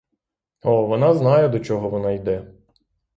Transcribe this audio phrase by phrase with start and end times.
[0.61, 2.53] О, вона знає, до чого вона йде!